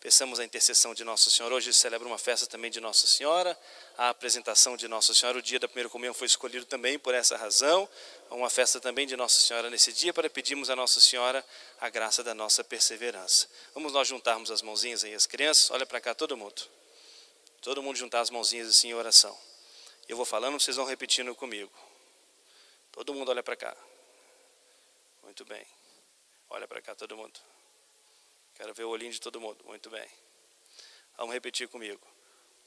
Peçamos 0.00 0.38
a 0.38 0.44
intercessão 0.44 0.94
de 0.94 1.02
Nossa 1.02 1.30
Senhora. 1.30 1.54
Hoje 1.56 1.74
celebra 1.74 2.06
uma 2.06 2.18
festa 2.18 2.46
também 2.46 2.70
de 2.70 2.80
Nossa 2.80 3.08
Senhora, 3.08 3.58
a 3.98 4.10
apresentação 4.10 4.76
de 4.76 4.86
Nossa 4.86 5.12
Senhora. 5.12 5.38
O 5.38 5.42
dia 5.42 5.58
da 5.58 5.66
primeira 5.66 5.88
comunhão 5.88 6.14
foi 6.14 6.26
escolhido 6.26 6.64
também 6.64 6.96
por 6.96 7.12
essa 7.12 7.36
razão. 7.36 7.88
Uma 8.30 8.48
festa 8.48 8.78
também 8.78 9.06
de 9.06 9.16
Nossa 9.16 9.40
Senhora 9.40 9.68
nesse 9.68 9.92
dia, 9.92 10.12
para 10.12 10.30
pedirmos 10.30 10.70
a 10.70 10.76
Nossa 10.76 11.00
Senhora 11.00 11.44
a 11.80 11.88
graça 11.88 12.22
da 12.22 12.34
nossa 12.34 12.62
perseverança. 12.62 13.48
Vamos 13.74 13.92
nós 13.92 14.06
juntarmos 14.06 14.50
as 14.50 14.62
mãozinhas 14.62 15.02
aí, 15.02 15.14
as 15.14 15.26
crianças. 15.26 15.70
Olha 15.72 15.86
para 15.86 16.00
cá, 16.00 16.14
todo 16.14 16.36
mundo. 16.36 16.62
Todo 17.60 17.82
mundo 17.82 17.96
juntar 17.96 18.20
as 18.20 18.30
mãozinhas 18.30 18.68
assim 18.68 18.88
em 18.88 18.94
oração. 18.94 19.36
Eu 20.08 20.16
vou 20.16 20.24
falando, 20.24 20.60
vocês 20.60 20.76
vão 20.76 20.86
repetindo 20.86 21.34
comigo. 21.34 21.72
Todo 22.92 23.12
mundo 23.12 23.30
olha 23.30 23.42
para 23.42 23.56
cá. 23.56 23.76
Muito 25.22 25.44
bem. 25.44 25.66
Olha 26.48 26.68
para 26.68 26.80
cá, 26.80 26.94
todo 26.94 27.16
mundo. 27.16 27.38
Quero 28.54 28.72
ver 28.72 28.84
o 28.84 28.90
olhinho 28.90 29.12
de 29.12 29.20
todo 29.20 29.40
mundo. 29.40 29.64
Muito 29.64 29.90
bem. 29.90 30.08
Vamos 31.16 31.34
repetir 31.34 31.68
comigo. 31.68 32.00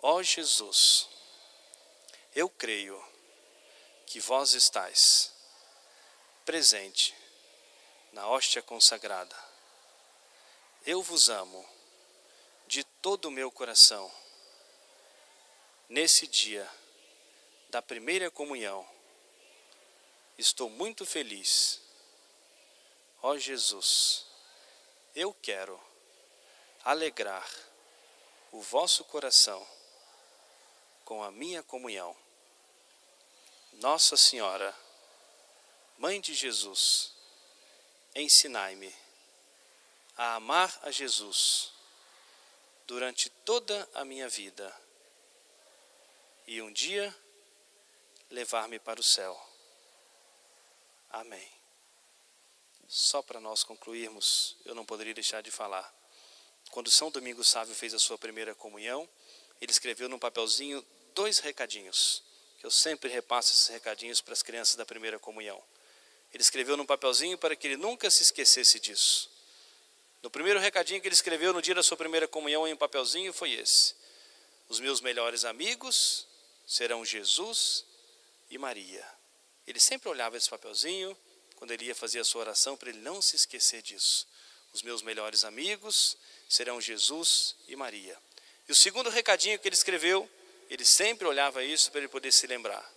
Ó 0.01 0.15
oh 0.15 0.23
Jesus, 0.23 1.07
eu 2.35 2.49
creio 2.49 3.03
que 4.05 4.19
vós 4.19 4.53
estáis 4.53 5.33
presente 6.45 7.15
na 8.11 8.27
hóstia 8.27 8.61
consagrada. 8.61 9.35
Eu 10.85 11.01
vos 11.01 11.29
amo 11.29 11.67
de 12.67 12.83
todo 12.83 13.25
o 13.25 13.31
meu 13.31 13.51
coração. 13.51 14.11
Nesse 15.89 16.27
dia 16.27 16.69
da 17.71 17.81
primeira 17.81 18.29
comunhão, 18.29 18.87
estou 20.37 20.69
muito 20.69 21.03
feliz. 21.03 21.81
Ó 23.23 23.35
Jesus, 23.39 24.27
eu 25.15 25.33
quero 25.33 25.81
alegrar 26.83 27.49
o 28.51 28.61
vosso 28.61 29.03
coração 29.05 29.67
com 31.03 31.23
a 31.23 31.31
minha 31.31 31.63
comunhão. 31.63 32.15
Nossa 33.73 34.15
Senhora, 34.15 34.75
Mãe 35.97 36.21
de 36.21 36.35
Jesus, 36.35 37.11
ensinai-me 38.15 38.95
a 40.15 40.35
amar 40.35 40.79
a 40.83 40.91
Jesus 40.91 41.73
durante 42.85 43.29
toda 43.43 43.89
a 43.95 44.05
minha 44.05 44.29
vida 44.29 44.88
e 46.49 46.63
um 46.63 46.73
dia 46.73 47.15
levar-me 48.31 48.79
para 48.79 48.99
o 48.99 49.03
céu. 49.03 49.39
Amém. 51.11 51.47
Só 52.87 53.21
para 53.21 53.39
nós 53.39 53.63
concluirmos, 53.63 54.57
eu 54.65 54.73
não 54.73 54.83
poderia 54.83 55.13
deixar 55.13 55.43
de 55.43 55.51
falar. 55.51 55.93
Quando 56.71 56.89
São 56.89 57.11
Domingos 57.11 57.47
Sávio 57.47 57.75
fez 57.75 57.93
a 57.93 57.99
sua 57.99 58.17
primeira 58.17 58.55
comunhão, 58.55 59.07
ele 59.61 59.71
escreveu 59.71 60.09
num 60.09 60.17
papelzinho 60.17 60.83
dois 61.13 61.37
recadinhos, 61.37 62.23
que 62.57 62.65
eu 62.65 62.71
sempre 62.71 63.11
repasso 63.11 63.51
esses 63.51 63.67
recadinhos 63.67 64.19
para 64.19 64.33
as 64.33 64.41
crianças 64.41 64.75
da 64.75 64.87
primeira 64.87 65.19
comunhão. 65.19 65.63
Ele 66.33 66.41
escreveu 66.41 66.75
num 66.75 66.85
papelzinho 66.85 67.37
para 67.37 67.55
que 67.55 67.67
ele 67.67 67.77
nunca 67.77 68.09
se 68.09 68.23
esquecesse 68.23 68.79
disso. 68.79 69.29
No 70.23 70.31
primeiro 70.31 70.59
recadinho 70.59 70.99
que 70.99 71.07
ele 71.07 71.13
escreveu 71.13 71.53
no 71.53 71.61
dia 71.61 71.75
da 71.75 71.83
sua 71.83 71.95
primeira 71.95 72.27
comunhão 72.27 72.67
em 72.67 72.73
um 72.73 72.77
papelzinho 72.77 73.31
foi 73.31 73.51
esse: 73.51 73.93
Os 74.67 74.79
meus 74.79 74.99
melhores 74.99 75.45
amigos 75.45 76.27
serão 76.69 77.03
Jesus 77.03 77.83
e 78.47 78.57
Maria. 78.59 79.03
Ele 79.65 79.79
sempre 79.79 80.07
olhava 80.07 80.37
esse 80.37 80.47
papelzinho 80.47 81.17
quando 81.55 81.71
ele 81.71 81.85
ia 81.85 81.95
fazer 81.95 82.19
a 82.19 82.23
sua 82.23 82.41
oração, 82.41 82.77
para 82.77 82.89
ele 82.89 82.99
não 82.99 83.23
se 83.23 83.35
esquecer 83.35 83.81
disso. 83.81 84.27
Os 84.71 84.83
meus 84.83 85.01
melhores 85.01 85.43
amigos 85.43 86.15
serão 86.47 86.79
Jesus 86.79 87.55
e 87.67 87.75
Maria. 87.75 88.15
E 88.67 88.71
o 88.71 88.75
segundo 88.75 89.09
recadinho 89.09 89.57
que 89.57 89.67
ele 89.67 89.75
escreveu, 89.75 90.29
ele 90.69 90.85
sempre 90.85 91.27
olhava 91.27 91.63
isso 91.63 91.89
para 91.89 92.01
ele 92.01 92.07
poder 92.07 92.31
se 92.31 92.45
lembrar. 92.45 92.87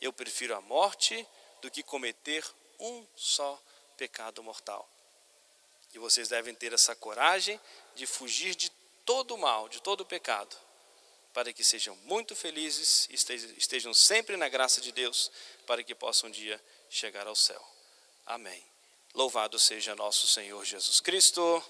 Eu 0.00 0.12
prefiro 0.12 0.54
a 0.54 0.60
morte 0.60 1.26
do 1.60 1.68
que 1.68 1.82
cometer 1.82 2.44
um 2.78 3.04
só 3.16 3.60
pecado 3.96 4.40
mortal. 4.40 4.88
E 5.92 5.98
vocês 5.98 6.28
devem 6.28 6.54
ter 6.54 6.72
essa 6.72 6.94
coragem 6.94 7.60
de 7.96 8.06
fugir 8.06 8.54
de 8.54 8.70
todo 9.04 9.34
o 9.34 9.38
mal, 9.38 9.68
de 9.68 9.82
todo 9.82 10.02
o 10.02 10.06
pecado, 10.06 10.56
para 11.32 11.52
que 11.52 11.62
sejam 11.62 11.96
muito 12.04 12.34
felizes 12.34 13.08
e 13.10 13.14
estejam 13.56 13.94
sempre 13.94 14.36
na 14.36 14.48
graça 14.48 14.80
de 14.80 14.92
Deus, 14.92 15.30
para 15.66 15.82
que 15.82 15.94
possam 15.94 16.28
um 16.28 16.32
dia 16.32 16.60
chegar 16.88 17.26
ao 17.26 17.36
céu. 17.36 17.64
Amém. 18.26 18.64
Louvado 19.14 19.58
seja 19.58 19.94
nosso 19.94 20.26
Senhor 20.26 20.64
Jesus 20.64 21.00
Cristo. 21.00 21.62